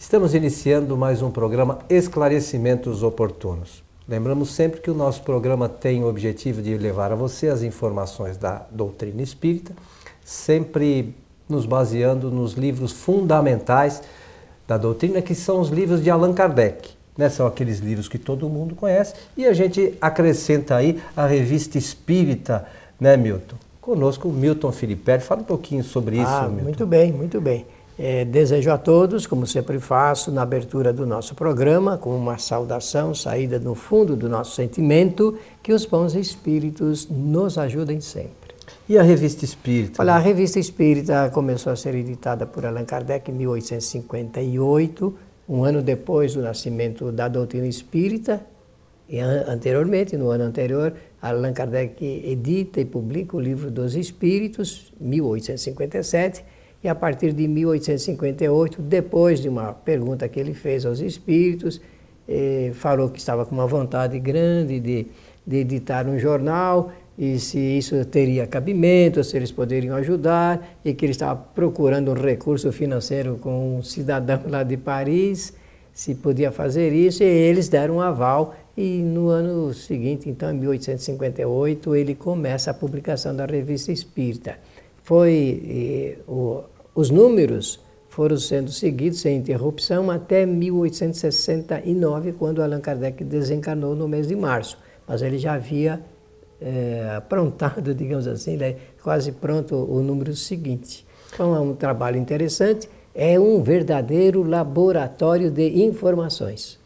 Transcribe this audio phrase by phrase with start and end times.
[0.00, 3.84] Estamos iniciando mais um programa Esclarecimentos Oportunos.
[4.08, 8.38] Lembramos sempre que o nosso programa tem o objetivo de levar a você as informações
[8.38, 9.74] da doutrina espírita,
[10.24, 11.14] sempre
[11.46, 14.02] nos baseando nos livros fundamentais
[14.66, 16.92] da doutrina, que são os livros de Allan Kardec.
[17.16, 17.28] Né?
[17.28, 22.66] São aqueles livros que todo mundo conhece e a gente acrescenta aí a revista espírita,
[22.98, 23.56] né, Milton?
[23.82, 25.18] Conosco o Milton Filipe.
[25.20, 26.64] Fala um pouquinho sobre isso, ah, Milton.
[26.64, 27.66] Muito bem, muito bem.
[28.02, 33.14] É, desejo a todos, como sempre faço, na abertura do nosso programa, com uma saudação
[33.14, 38.54] saída no fundo do nosso sentimento, que os bons espíritos nos ajudem sempre.
[38.88, 40.00] E a revista espírita?
[40.00, 45.14] Olha, a revista espírita começou a ser editada por Allan Kardec em 1858,
[45.46, 48.40] um ano depois do nascimento da doutrina espírita,
[49.06, 56.42] e anteriormente, no ano anterior, Allan Kardec edita e publica o livro dos Espíritos, 1857,
[56.82, 61.80] e a partir de 1858, depois de uma pergunta que ele fez aos espíritos,
[62.28, 65.06] eh, falou que estava com uma vontade grande de,
[65.46, 71.04] de editar um jornal e se isso teria cabimento, se eles poderiam ajudar, e que
[71.04, 75.52] ele estava procurando um recurso financeiro com um cidadão lá de Paris,
[75.92, 78.54] se podia fazer isso, e eles deram um aval.
[78.74, 84.56] E no ano seguinte, então, em 1858, ele começa a publicação da Revista Espírita
[85.10, 86.62] foi o,
[86.94, 94.28] os números foram sendo seguidos sem interrupção até 1869, quando Allan Kardec desencarnou no mês
[94.28, 94.78] de março.
[95.08, 96.00] Mas ele já havia
[96.60, 101.04] é, aprontado, digamos assim, né, quase pronto o número seguinte.
[101.34, 106.78] Então é um trabalho interessante, é um verdadeiro laboratório de informações.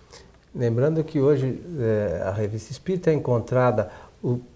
[0.54, 3.90] Lembrando que hoje é, a revista Espírita é encontrada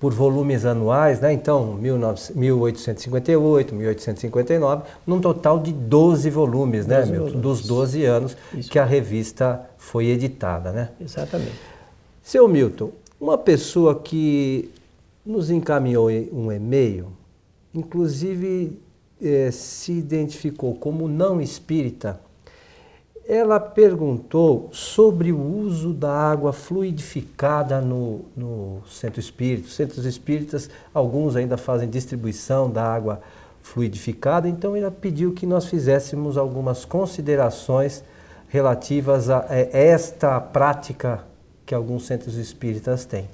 [0.01, 1.33] por volumes anuais, né?
[1.33, 7.19] então 1858, 1859, num total de 12 volumes, 12 né, Milton?
[7.19, 7.43] Volumes.
[7.43, 8.71] Dos 12 anos Isso.
[8.71, 10.73] que a revista foi editada.
[10.73, 10.89] Né?
[10.99, 11.61] Exatamente.
[12.23, 14.71] Seu Milton, uma pessoa que
[15.25, 17.09] nos encaminhou um e-mail,
[17.75, 18.79] inclusive
[19.21, 22.19] eh, se identificou como não espírita,
[23.29, 29.69] ela perguntou sobre o uso da água fluidificada no, no centro espírita.
[29.69, 33.21] Centros espíritas, alguns ainda fazem distribuição da água
[33.61, 38.03] fluidificada, então ela pediu que nós fizéssemos algumas considerações
[38.49, 41.23] relativas a, esta prática
[41.67, 43.29] que alguns centros espíritas têm.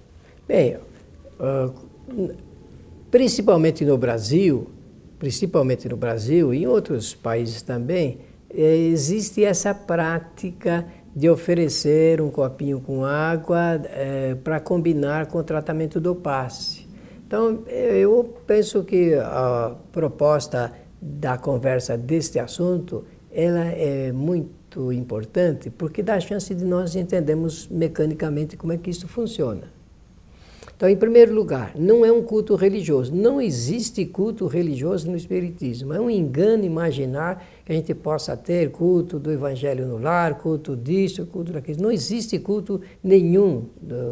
[0.49, 0.77] Bem,
[1.39, 2.35] uh,
[3.13, 4.69] principalmente no Brasil,
[5.21, 12.31] principalmente no Brasil e em outros países também, é, existe essa prática de oferecer um
[12.31, 16.89] copinho com água é, para combinar com o tratamento do passe.
[17.27, 26.03] Então, eu penso que a proposta da conversa deste assunto, ela é muito importante, porque
[26.03, 29.73] dá chance de nós entendermos mecanicamente como é que isso funciona.
[30.77, 33.15] Então, em primeiro lugar, não é um culto religioso.
[33.15, 35.93] Não existe culto religioso no Espiritismo.
[35.93, 40.77] É um engano imaginar que a gente possa ter culto do Evangelho no lar, culto
[40.77, 41.83] disso, culto daquilo.
[41.83, 43.65] Não existe culto nenhum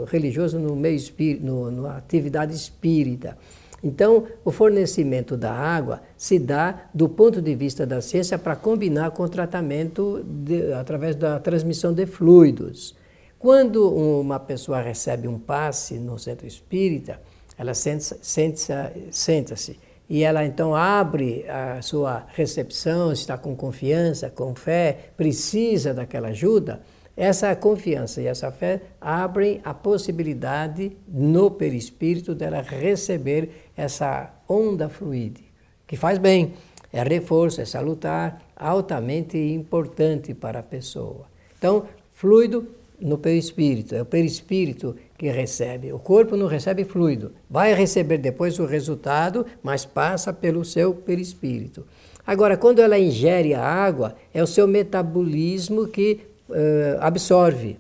[0.07, 0.99] religioso no meio
[1.41, 3.37] no, na atividade espírita.
[3.85, 9.11] Então, o fornecimento da água se dá do ponto de vista da ciência para combinar
[9.11, 12.95] com o tratamento de, através da transmissão de fluidos.
[13.39, 17.21] Quando uma pessoa recebe um passe no centro espírita,
[17.59, 19.79] ela senta-se
[20.13, 26.83] e ela então abre a sua recepção, está com confiança, com fé, precisa daquela ajuda.
[27.17, 35.49] Essa confiança e essa fé abrem a possibilidade no perispírito dela receber essa onda fluídica,
[35.87, 36.53] que faz bem,
[36.93, 41.25] é reforço, é salutar, altamente importante para a pessoa.
[41.57, 42.69] Então, fluido
[43.03, 43.95] no perispírito.
[43.95, 45.93] É o perispírito que recebe.
[45.93, 47.33] O corpo não recebe fluido.
[47.49, 51.85] Vai receber depois o resultado, mas passa pelo seu perispírito.
[52.27, 56.55] Agora, quando ela ingere a água, é o seu metabolismo que uh,
[57.01, 57.77] absorve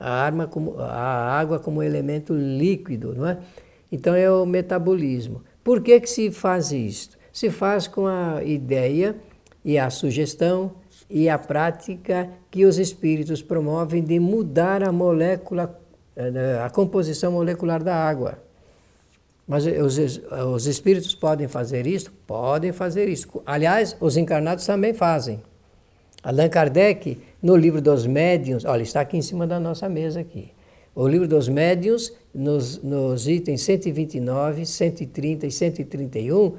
[0.00, 3.38] a, como, a água como elemento líquido, não é?
[3.92, 5.42] Então é o metabolismo.
[5.62, 7.16] Por que, que se faz isto?
[7.32, 9.16] Se faz com a ideia
[9.64, 10.72] e a sugestão
[11.08, 15.78] e a prática que os espíritos promovem de mudar a molécula,
[16.16, 18.38] eh, a composição molecular da água.
[19.46, 19.98] Mas os,
[20.54, 22.10] os espíritos podem fazer isso?
[22.26, 23.42] Podem fazer isso.
[23.44, 25.42] Aliás, os encarnados também fazem.
[26.22, 30.50] Allan Kardec, no livro dos médiuns, olha, está aqui em cima da nossa mesa aqui.
[30.94, 36.54] O livro dos médiuns, nos, nos itens 129, 130 e 131,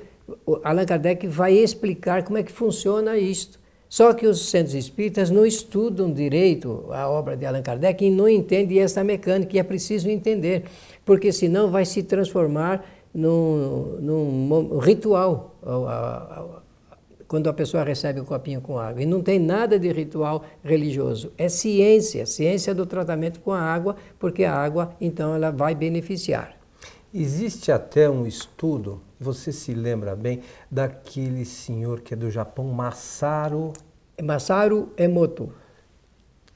[0.63, 5.45] Allan Kardec vai explicar como é que funciona isto Só que os centros espíritas não
[5.45, 10.09] estudam direito a obra de Allan Kardec e não entendem essa mecânica, e é preciso
[10.09, 10.65] entender,
[11.05, 12.83] porque senão vai se transformar
[13.13, 15.55] num, num ritual
[17.27, 19.01] quando a pessoa recebe o copinho com água.
[19.01, 21.31] E não tem nada de ritual religioso.
[21.38, 26.55] É ciência, ciência do tratamento com a água, porque a água, então, ela vai beneficiar.
[27.13, 33.74] Existe até um estudo, você se lembra bem, daquele senhor que é do Japão, Masaru...
[34.22, 35.51] Masaru Emoto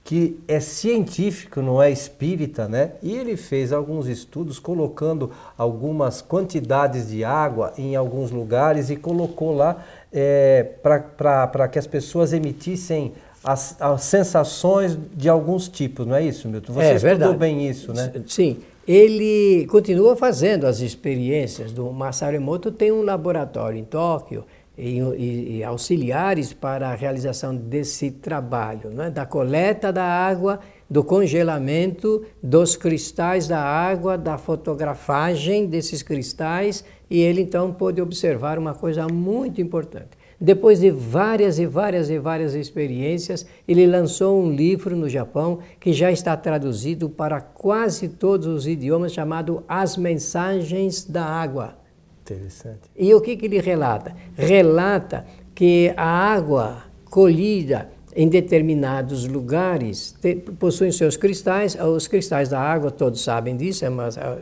[0.10, 2.94] que é científico, não é espírita, né?
[3.04, 9.54] E ele fez alguns estudos colocando algumas quantidades de água em alguns lugares e colocou
[9.54, 13.13] lá é, para que as pessoas emitissem
[13.44, 16.74] as, as, sensações de alguns tipos, não é isso, Milton?
[16.74, 17.38] Você é, estudou verdade.
[17.38, 18.12] bem isso, né?
[18.25, 18.57] Sim.
[18.91, 24.44] Ele continua fazendo as experiências do Masaru Emoto, tem um laboratório em Tóquio,
[24.75, 29.12] e, e, auxiliares para a realização desse trabalho, né?
[29.12, 30.59] da coleta da água,
[30.89, 38.57] do congelamento dos cristais da água, da fotografagem desses cristais, e ele então pôde observar
[38.57, 40.18] uma coisa muito importante.
[40.41, 45.91] Depois de várias e várias e várias experiências, ele lançou um livro no Japão que
[45.91, 51.77] já está traduzido para quase todos os idiomas, chamado As Mensagens da Água.
[52.21, 52.89] Interessante.
[52.95, 54.15] E o que, que ele relata?
[54.38, 61.75] Relata que a água colhida em determinados lugares te, possuem seus cristais.
[61.75, 63.89] Os cristais da água, todos sabem disso, é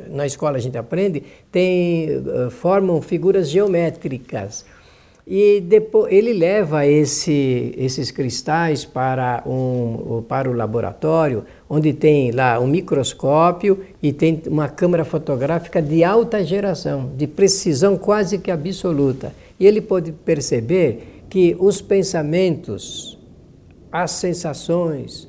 [0.10, 4.66] na escola a gente aprende, tem, uh, formam figuras geométricas.
[5.30, 12.58] E depois ele leva esse, esses cristais para, um, para o laboratório, onde tem lá
[12.62, 19.34] um microscópio e tem uma câmera fotográfica de alta geração, de precisão quase que absoluta.
[19.60, 23.20] E ele pode perceber que os pensamentos,
[23.92, 25.28] as sensações,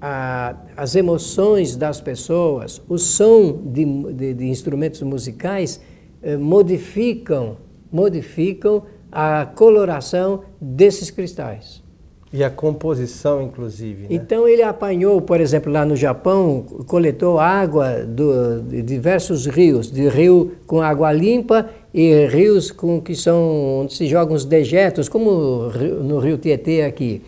[0.00, 3.84] a, as emoções das pessoas, o som de,
[4.14, 5.82] de, de instrumentos musicais
[6.22, 7.58] eh, modificam,
[7.92, 11.82] modificam a coloração desses cristais.
[12.30, 14.02] E a composição, inclusive.
[14.02, 14.08] Né?
[14.10, 20.08] Então ele apanhou, por exemplo, lá no Japão, coletou água do, de diversos rios, de
[20.08, 25.70] rio com água limpa e rios com que são onde se jogam os dejetos, como
[26.02, 27.22] no rio Tietê aqui.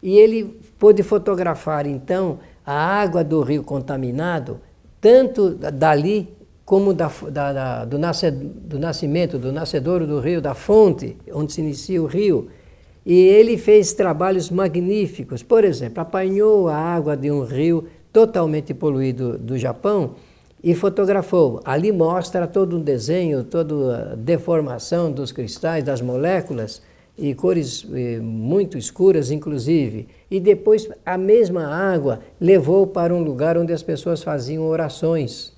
[0.00, 4.60] E ele pôde fotografar então a água do rio contaminado,
[5.00, 6.28] tanto dali
[6.64, 11.52] como da, da, da, do, nasce, do nascimento, do nascedouro do rio, da fonte onde
[11.52, 12.48] se inicia o rio.
[13.04, 15.42] E ele fez trabalhos magníficos.
[15.42, 20.14] Por exemplo, apanhou a água de um rio totalmente poluído do Japão
[20.62, 21.60] e fotografou.
[21.66, 26.80] Ali mostra todo um desenho, toda a deformação dos cristais, das moléculas
[27.18, 27.86] e cores
[28.22, 30.08] muito escuras, inclusive.
[30.30, 35.53] E depois a mesma água levou para um lugar onde as pessoas faziam orações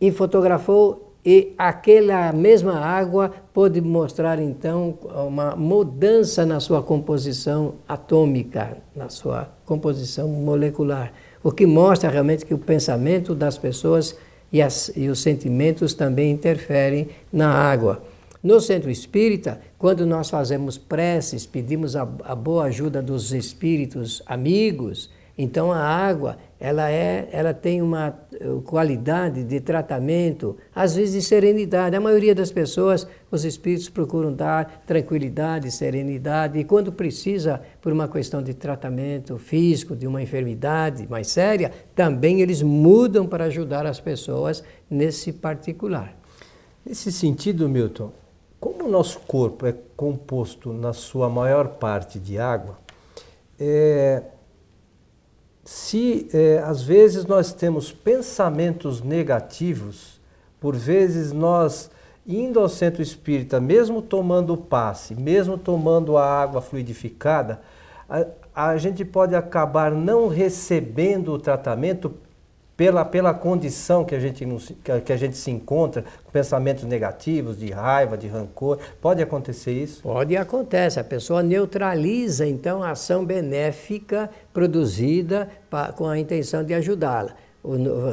[0.00, 8.78] e fotografou e aquela mesma água pôde mostrar então uma mudança na sua composição atômica,
[8.96, 11.12] na sua composição molecular,
[11.42, 14.16] o que mostra realmente que o pensamento das pessoas
[14.50, 18.02] e, as, e os sentimentos também interferem na água.
[18.42, 25.10] No centro espírita, quando nós fazemos preces, pedimos a, a boa ajuda dos espíritos amigos,
[25.42, 31.22] então a água ela, é, ela tem uma eh, qualidade de tratamento, às vezes de
[31.22, 31.96] serenidade.
[31.96, 38.06] A maioria das pessoas, os espíritos procuram dar tranquilidade, serenidade, e quando precisa, por uma
[38.06, 43.98] questão de tratamento físico, de uma enfermidade mais séria, também eles mudam para ajudar as
[43.98, 46.14] pessoas nesse particular.
[46.84, 48.12] Nesse sentido, Milton,
[48.60, 52.78] como o nosso corpo é composto, na sua maior parte, de água,
[53.58, 54.22] é,
[55.64, 60.20] se é, às vezes nós temos pensamentos negativos,
[60.60, 61.90] por vezes nós
[62.26, 67.60] indo ao centro espírita, mesmo tomando o passe, mesmo tomando a água fluidificada,
[68.08, 72.14] a, a gente pode acabar não recebendo o tratamento
[72.80, 74.48] pela, pela condição que a, gente,
[75.04, 78.78] que a gente se encontra, pensamentos negativos, de raiva, de rancor.
[79.02, 80.00] Pode acontecer isso?
[80.02, 80.98] Pode e acontece.
[80.98, 87.34] A pessoa neutraliza, então, a ação benéfica produzida pra, com a intenção de ajudá-la.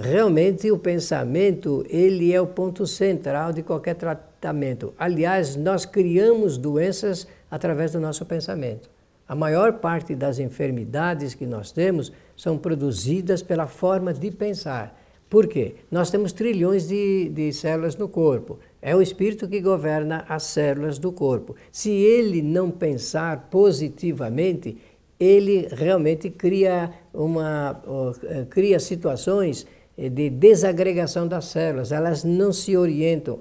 [0.01, 4.93] Realmente, o pensamento, ele é o ponto central de qualquer tratamento.
[4.99, 8.96] Aliás, nós criamos doenças através do nosso pensamento.
[9.27, 14.97] A maior parte das enfermidades que nós temos são produzidas pela forma de pensar.
[15.29, 15.75] Por quê?
[15.91, 18.59] Nós temos trilhões de, de células no corpo.
[18.81, 21.55] É o espírito que governa as células do corpo.
[21.69, 24.77] Se ele não pensar positivamente,
[25.19, 27.81] ele realmente cria, uma,
[28.23, 29.67] eh, cria situações
[29.97, 33.39] eh, de desagregação das células, elas não se orientam.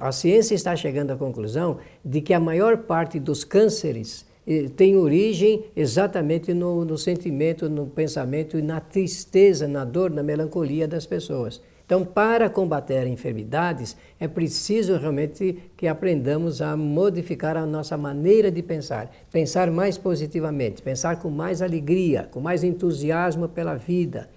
[0.00, 4.26] a ciência está chegando à conclusão de que a maior parte dos cânceres
[4.76, 10.88] tem origem exatamente no, no sentimento, no pensamento e na tristeza, na dor, na melancolia
[10.88, 11.60] das pessoas.
[11.84, 18.62] Então, para combater enfermidades, é preciso realmente que aprendamos a modificar a nossa maneira de
[18.62, 19.10] pensar.
[19.32, 24.28] Pensar mais positivamente, pensar com mais alegria, com mais entusiasmo pela vida.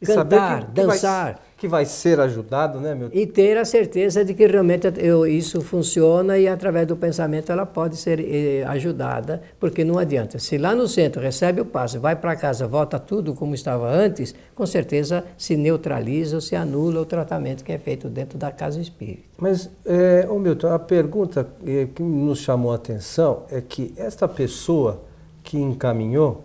[0.00, 1.34] E cantar, que, que dançar.
[1.34, 3.08] Vai, que vai ser ajudado, né, meu?
[3.12, 7.64] E ter a certeza de que realmente eu, isso funciona e através do pensamento ela
[7.64, 10.38] pode ser eh, ajudada, porque não adianta.
[10.38, 14.34] Se lá no centro recebe o passe, vai para casa, volta tudo como estava antes,
[14.54, 18.78] com certeza se neutraliza ou se anula o tratamento que é feito dentro da casa
[18.78, 19.22] espírita.
[19.38, 24.28] Mas, é, ô Milton, a pergunta eh, que nos chamou a atenção é que esta
[24.28, 25.02] pessoa
[25.42, 26.44] que encaminhou,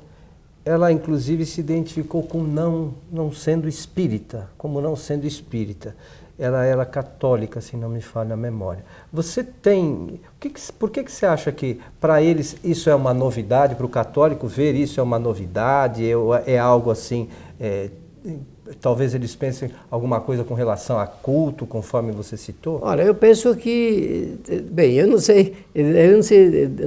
[0.64, 5.96] ela inclusive se identificou com não, não sendo espírita, como não sendo espírita.
[6.38, 8.84] Ela era católica, se não me falha a memória.
[9.14, 10.20] Você tem.
[10.40, 13.86] Que que, por que, que você acha que para eles isso é uma novidade, para
[13.86, 16.16] o católico ver isso é uma novidade, é,
[16.54, 17.92] é algo assim é,
[18.80, 22.80] talvez eles pensem alguma coisa com relação a culto, conforme você citou?
[22.82, 24.38] Olha, eu penso que,
[24.72, 26.18] bem, eu não sei, ele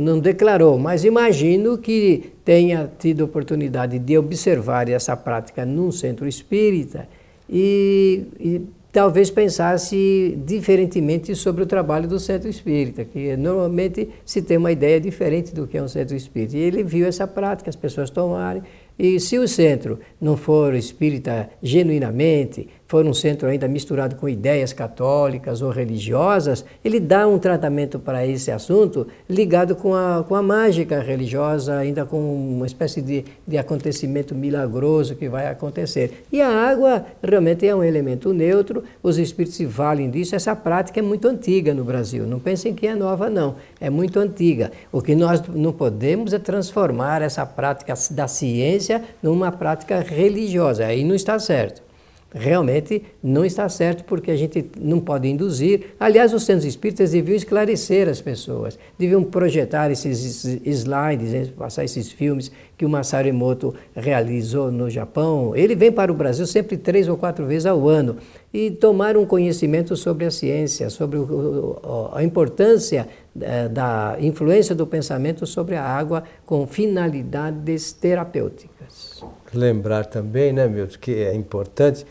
[0.00, 6.28] não, não declarou, mas imagino que tenha tido oportunidade de observar essa prática num centro
[6.28, 7.08] espírita
[7.48, 8.62] e, e
[8.94, 15.00] talvez pensasse diferentemente sobre o trabalho do centro espírita, que normalmente se tem uma ideia
[15.00, 16.56] diferente do que é um centro espírita.
[16.56, 18.62] E ele viu essa prática, as pessoas tomarem,
[18.98, 24.72] e se o centro não for espírita genuinamente, for um centro ainda misturado com ideias
[24.72, 30.40] católicas ou religiosas, ele dá um tratamento para esse assunto ligado com a, com a
[30.40, 36.24] mágica religiosa, ainda com uma espécie de, de acontecimento milagroso que vai acontecer.
[36.30, 40.36] E a água realmente é um elemento neutro, os espíritos se valem disso.
[40.36, 44.20] Essa prática é muito antiga no Brasil, não pensem que é nova, não, é muito
[44.20, 44.70] antiga.
[44.92, 51.02] O que nós não podemos é transformar essa prática da ciência numa prática religiosa, aí
[51.02, 51.83] não está certo
[52.34, 55.94] realmente não está certo porque a gente não pode induzir.
[56.00, 62.10] Aliás, os centros espíritas deviam esclarecer as pessoas, deviam projetar esses slides, né, passar esses
[62.10, 65.54] filmes que o Masaru Emoto realizou no Japão.
[65.54, 68.16] Ele vem para o Brasil sempre três ou quatro vezes ao ano
[68.52, 71.18] e tomar um conhecimento sobre a ciência, sobre
[72.12, 73.06] a importância
[73.40, 79.22] eh, da influência do pensamento sobre a água com finalidades terapêuticas.
[79.52, 82.04] Lembrar também, né, Milton, que é importante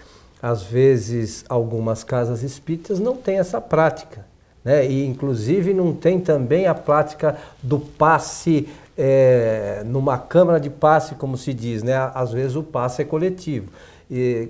[0.44, 4.26] às vezes algumas casas espíritas não têm essa prática.
[4.62, 4.86] Né?
[4.86, 11.38] E inclusive não tem também a prática do passe é, numa câmara de passe, como
[11.38, 11.94] se diz, né?
[12.14, 13.70] Às vezes o passe é coletivo.
[14.12, 14.50] E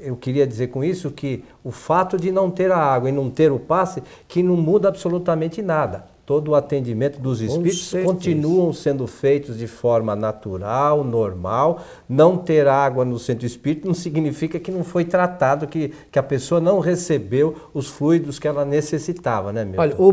[0.00, 3.28] eu queria dizer com isso que o fato de não ter a água e não
[3.28, 9.06] ter o passe, que não muda absolutamente nada todo o atendimento dos espíritos continuam sendo
[9.06, 11.82] feitos de forma natural, normal.
[12.08, 16.22] Não ter água no centro espírita não significa que não foi tratado, que, que a
[16.22, 19.80] pessoa não recebeu os fluidos que ela necessitava, né, meu?
[19.80, 20.08] Olha, o,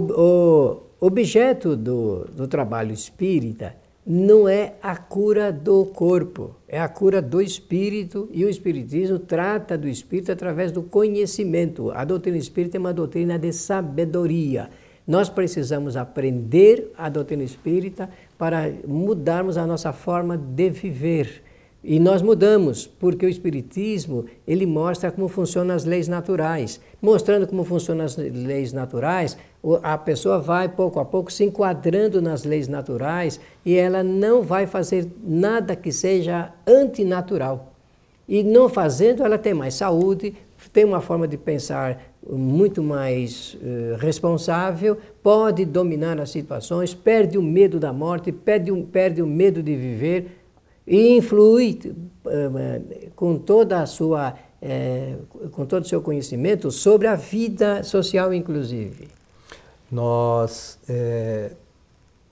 [0.99, 3.75] o objeto do, do trabalho espírita
[4.05, 9.77] não é a cura do corpo, é a cura do espírito e o espiritismo trata
[9.77, 11.91] do espírito através do conhecimento.
[11.91, 14.71] A doutrina espírita é uma doutrina de sabedoria.
[15.09, 21.41] Nós precisamos aprender a doutrina espírita para mudarmos a nossa forma de viver.
[21.83, 26.79] E nós mudamos, porque o Espiritismo ele mostra como funcionam as leis naturais.
[27.01, 29.35] Mostrando como funcionam as leis naturais,
[29.81, 34.67] a pessoa vai pouco a pouco se enquadrando nas leis naturais e ela não vai
[34.67, 37.73] fazer nada que seja antinatural.
[38.27, 40.35] E não fazendo, ela tem mais saúde,
[40.71, 47.41] tem uma forma de pensar muito mais uh, responsável, pode dominar as situações, perde o
[47.41, 50.39] medo da morte, perde, um, perde o medo de viver
[50.85, 51.79] e influi
[52.25, 58.33] uh, com toda a sua uh, com todo o seu conhecimento sobre a vida social
[58.33, 59.07] inclusive.
[59.91, 60.77] Nós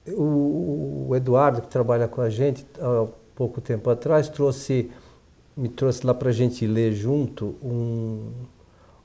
[0.10, 4.92] o, o Eduardo que trabalha com a gente há pouco tempo atrás trouxe
[5.56, 8.30] me trouxe lá para a gente ler junto um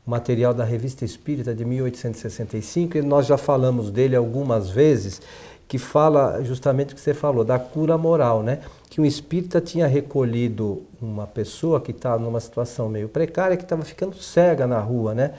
[0.06, 5.20] material da Revista Espírita de 1865, e nós já falamos dele algumas vezes,
[5.68, 8.60] que fala justamente o que você falou, da cura moral, né?
[8.92, 13.80] que um espírita tinha recolhido uma pessoa que estava numa situação meio precária, que estava
[13.86, 15.32] ficando cega na rua, né?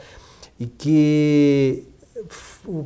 [0.59, 1.83] E que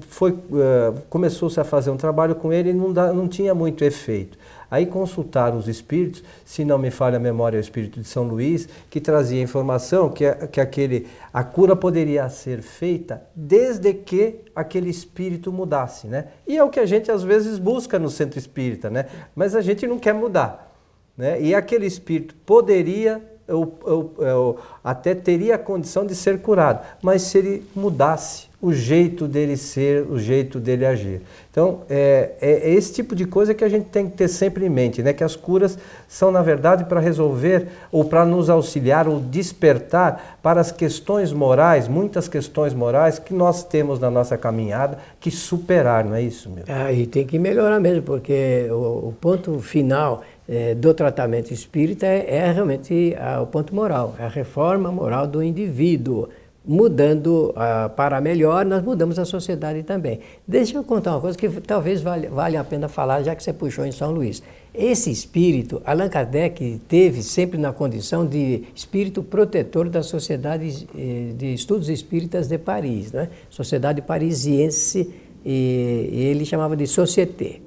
[0.09, 3.81] foi, uh, começou-se a fazer um trabalho com ele e não, dá, não tinha muito
[3.85, 4.37] efeito.
[4.69, 8.67] Aí consultaram os espíritos, se não me falha a memória, o espírito de São Luís,
[8.89, 15.51] que trazia informação que, que aquele, a cura poderia ser feita desde que aquele espírito
[15.51, 16.07] mudasse.
[16.07, 16.27] Né?
[16.45, 19.05] E é o que a gente às vezes busca no centro espírita, né?
[19.35, 20.75] mas a gente não quer mudar.
[21.17, 21.41] Né?
[21.41, 27.21] E aquele espírito poderia eu, eu, eu, até teria a condição de ser curado, mas
[27.21, 31.21] se ele mudasse o jeito dele ser, o jeito dele agir.
[31.51, 34.65] Então, é, é, é, esse tipo de coisa que a gente tem que ter sempre
[34.65, 35.13] em mente, né?
[35.13, 40.59] que as curas são, na verdade, para resolver ou para nos auxiliar ou despertar para
[40.59, 46.15] as questões morais, muitas questões morais que nós temos na nossa caminhada que superar, não
[46.15, 46.63] é isso, meu?
[46.67, 52.07] Ah, e tem que melhorar mesmo, porque o, o ponto final é, do tratamento espírita
[52.07, 56.29] é, é realmente a, o ponto moral, é a reforma moral do indivíduo
[56.67, 60.19] mudando uh, para melhor, nós mudamos a sociedade também.
[60.45, 63.53] Deixa eu contar uma coisa que talvez valha, valha a pena falar, já que você
[63.53, 64.43] puxou em São Luís.
[64.73, 71.53] Esse espírito, Allan Kardec teve sempre na condição de espírito protetor da Sociedade eh, de
[71.53, 73.29] Estudos Espíritas de Paris, né?
[73.49, 75.11] Sociedade Parisiense,
[75.45, 77.61] e, e ele chamava de Société.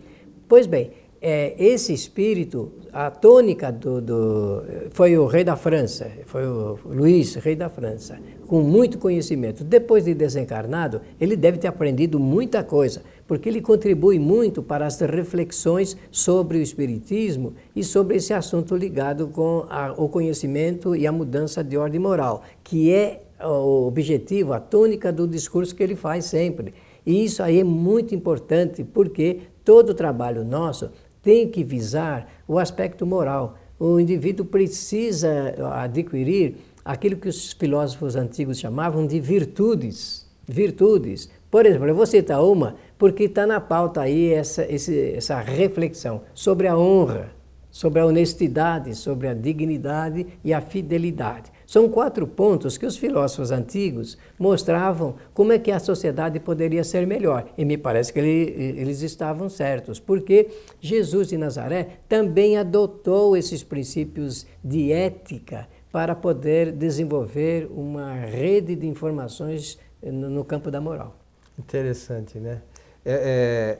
[0.46, 0.90] Pois bem,
[1.22, 7.34] é, esse espírito, a tônica do, do, foi o rei da França, foi o Luís,
[7.34, 9.62] rei da França, com muito conhecimento.
[9.62, 14.98] Depois de desencarnado, ele deve ter aprendido muita coisa, porque ele contribui muito para as
[15.00, 21.12] reflexões sobre o espiritismo e sobre esse assunto ligado com a, o conhecimento e a
[21.12, 26.24] mudança de ordem moral, que é o objetivo, a tônica do discurso que ele faz
[26.24, 26.72] sempre.
[27.04, 30.90] E isso aí é muito importante, porque todo o trabalho nosso
[31.22, 33.58] tem que visar o aspecto moral.
[33.78, 40.28] O indivíduo precisa adquirir aquilo que os filósofos antigos chamavam de virtudes.
[40.46, 41.30] Virtudes.
[41.50, 46.66] Por exemplo, eu vou citar uma porque está na pauta aí essa, essa reflexão sobre
[46.66, 47.32] a honra,
[47.70, 51.50] sobre a honestidade, sobre a dignidade e a fidelidade.
[51.70, 57.06] São quatro pontos que os filósofos antigos mostravam como é que a sociedade poderia ser
[57.06, 57.46] melhor.
[57.56, 60.48] E me parece que ele, eles estavam certos, porque
[60.80, 68.88] Jesus de Nazaré também adotou esses princípios de ética para poder desenvolver uma rede de
[68.88, 71.20] informações no, no campo da moral.
[71.56, 72.62] Interessante, né?
[73.04, 73.78] É,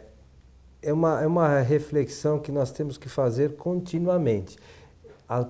[0.84, 4.56] é, é, uma, é uma reflexão que nós temos que fazer continuamente.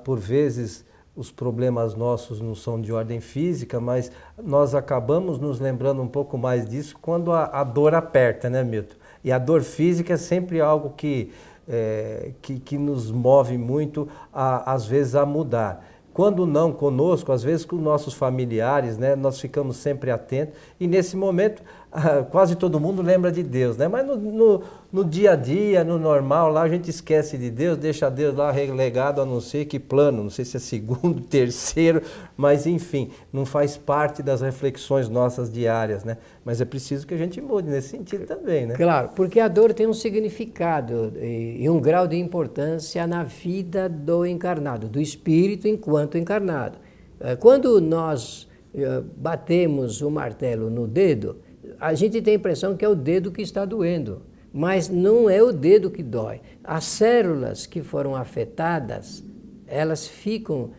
[0.02, 0.88] Por vezes
[1.20, 4.10] os problemas nossos não são de ordem física, mas
[4.42, 8.94] nós acabamos nos lembrando um pouco mais disso quando a, a dor aperta, né, Milton?
[9.22, 11.30] E a dor física é sempre algo que,
[11.68, 15.86] é, que, que, nos move muito, a, às vezes, a mudar.
[16.14, 21.18] Quando não conosco, às vezes com nossos familiares, né, nós ficamos sempre atentos e nesse
[21.18, 21.62] momento
[22.32, 23.88] quase todo mundo lembra de Deus, né?
[23.88, 27.78] Mas no, no, no, dia a dia, no normal, lá a gente esquece de Deus,
[27.78, 32.02] deixa Deus lá relegado a não sei que plano, não sei se é segundo, terceiro,
[32.36, 36.16] mas enfim, não faz parte das reflexões nossas diárias, né?
[36.44, 38.74] Mas é preciso que a gente mude nesse sentido também, né?
[38.74, 44.26] Claro, porque a dor tem um significado e um grau de importância na vida do
[44.26, 46.78] encarnado, do espírito enquanto encarnado.
[47.20, 51.36] Eh, quando nós eh, batemos o martelo no dedo,
[51.78, 54.22] a gente tem a impressão que é o dedo que está doendo,
[54.52, 56.40] mas não é o dedo que dói.
[56.62, 59.24] As células que foram afetadas,
[59.66, 60.72] elas ficam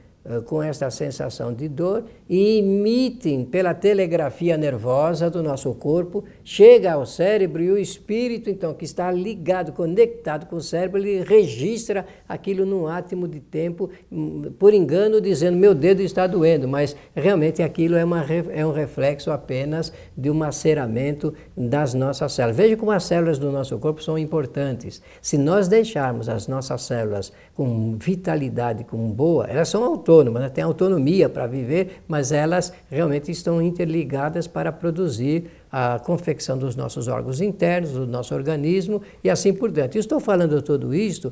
[0.46, 7.06] com esta sensação de dor e emitem pela telegrafia nervosa do nosso corpo, chega ao
[7.06, 12.66] cérebro e o espírito, então, que está ligado, conectado com o cérebro, ele registra aquilo
[12.66, 17.96] num átimo de tempo, hum, por engano, dizendo meu dedo está doendo, mas realmente aquilo
[17.96, 22.58] é, uma, é um reflexo apenas de um maceramento das nossas células.
[22.58, 25.02] Veja como as células do nosso corpo são importantes.
[25.22, 30.50] Se nós deixarmos as nossas células com vitalidade, com boa, elas são autônomas, né?
[30.50, 37.08] têm autonomia para viver, mas elas realmente estão interligadas para produzir a confecção dos nossos
[37.08, 39.98] órgãos internos, do nosso organismo e assim por diante.
[39.98, 41.32] estou falando tudo isto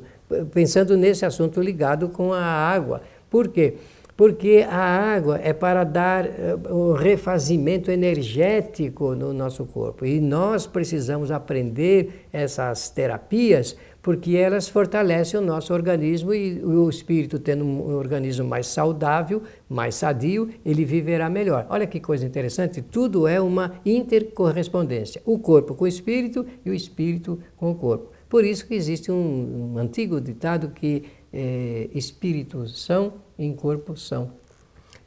[0.52, 3.02] pensando nesse assunto ligado com a água.
[3.28, 3.74] Por quê?
[4.16, 6.26] Porque a água é para dar
[6.70, 14.68] o uh, refazimento energético no nosso corpo e nós precisamos aprender essas terapias porque elas
[14.68, 20.84] fortalecem o nosso organismo e o espírito tendo um organismo mais saudável, mais sadio, ele
[20.84, 21.66] viverá melhor.
[21.68, 26.74] Olha que coisa interessante, tudo é uma intercorrespondência, o corpo com o espírito e o
[26.74, 28.10] espírito com o corpo.
[28.28, 34.32] Por isso que existe um, um antigo ditado que é, espírito são em corpo são.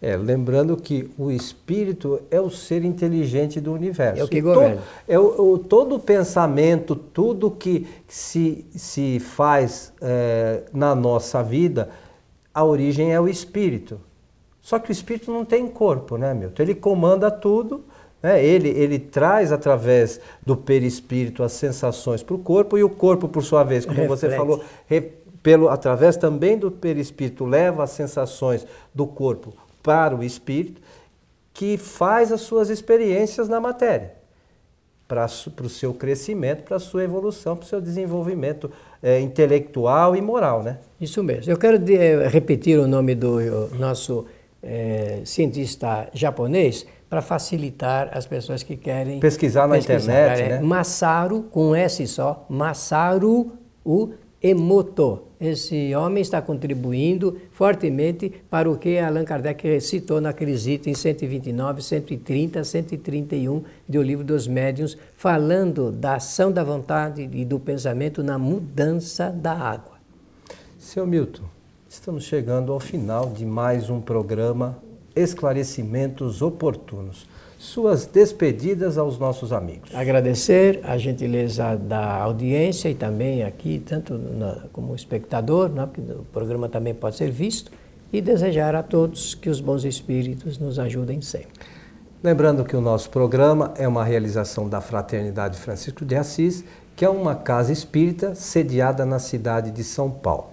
[0.05, 4.19] É, lembrando que o espírito é o ser inteligente do universo.
[4.19, 4.75] É o que governa.
[4.75, 11.41] To, é o, o, todo o pensamento, tudo que se, se faz é, na nossa
[11.41, 11.89] vida,
[12.53, 13.97] a origem é o espírito.
[14.59, 16.63] Só que o espírito não tem corpo, né, Milton?
[16.63, 17.85] Ele comanda tudo,
[18.21, 18.43] né?
[18.43, 23.41] ele, ele traz através do perispírito as sensações para o corpo e o corpo, por
[23.41, 24.19] sua vez, como Reflete.
[24.19, 30.23] você falou, re, pelo, através também do perispírito, leva as sensações do corpo para o
[30.23, 30.81] espírito,
[31.53, 34.13] que faz as suas experiências na matéria,
[35.07, 38.71] para, para o seu crescimento, para a sua evolução, para o seu desenvolvimento
[39.03, 40.63] é, intelectual e moral.
[40.63, 40.79] Né?
[40.99, 41.51] Isso mesmo.
[41.51, 44.25] Eu quero de, eh, repetir o nome do nosso
[44.63, 49.99] é, cientista japonês para facilitar as pessoas que querem pesquisar na pesquisar.
[49.99, 50.41] internet.
[50.41, 50.61] É, né?
[50.61, 53.51] Masaru, com S só, Masaru
[53.85, 54.13] o
[54.45, 55.21] Emoto.
[55.39, 62.61] Esse homem está contribuindo fortemente para o que Allan Kardec citou naqueles itens 129, 130,
[62.61, 69.29] 131 do Livro dos Médiuns, falando da ação da vontade e do pensamento na mudança
[69.29, 69.93] da água.
[70.77, 71.43] Seu Milton,
[71.87, 74.77] estamos chegando ao final de mais um programa
[75.15, 77.27] Esclarecimentos Oportunos
[77.63, 79.95] suas despedidas aos nossos amigos.
[79.95, 86.25] Agradecer a gentileza da audiência e também aqui, tanto na, como espectador, né, porque o
[86.25, 87.71] programa também pode ser visto,
[88.11, 91.53] e desejar a todos que os bons espíritos nos ajudem sempre.
[92.21, 96.65] Lembrando que o nosso programa é uma realização da Fraternidade Francisco de Assis,
[96.97, 100.49] que é uma casa espírita sediada na cidade de São Paulo.